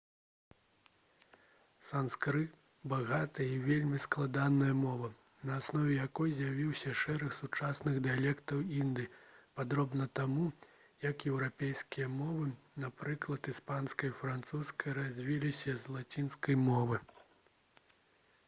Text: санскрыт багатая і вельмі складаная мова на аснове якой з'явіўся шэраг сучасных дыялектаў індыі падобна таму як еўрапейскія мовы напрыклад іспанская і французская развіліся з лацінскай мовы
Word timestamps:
санскрыт 1.89 2.53
багатая 2.93 3.45
і 3.55 3.59
вельмі 3.65 3.99
складаная 4.05 4.69
мова 4.77 5.09
на 5.49 5.57
аснове 5.61 5.97
якой 6.05 6.33
з'явіўся 6.37 6.95
шэраг 7.03 7.35
сучасных 7.41 7.99
дыялектаў 8.09 8.63
індыі 8.79 9.07
падобна 9.61 10.09
таму 10.23 10.47
як 11.05 11.27
еўрапейскія 11.35 12.09
мовы 12.17 12.49
напрыклад 12.87 13.51
іспанская 13.57 14.11
і 14.15 14.19
французская 14.25 14.97
развіліся 15.03 15.79
з 15.85 15.95
лацінскай 16.01 16.59
мовы 16.67 17.01